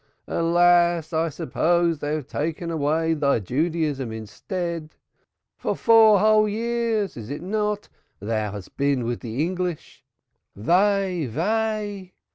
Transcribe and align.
Alas, 0.27 1.13
I 1.13 1.29
suppose 1.29 1.99
they 1.99 2.15
have 2.15 2.25
taken 2.25 2.71
away 2.71 3.13
thy 3.13 3.37
Judaism 3.37 4.11
instead. 4.11 4.95
For 5.57 5.75
four 5.75 6.17
whole 6.19 6.49
years 6.49 7.15
is 7.15 7.29
it 7.29 7.43
not 7.43 7.87
thou 8.19 8.53
hast 8.53 8.77
been 8.77 9.03
with 9.05 9.23
English 9.23 10.03
folk. 10.57 10.65
Woe! 10.65 12.07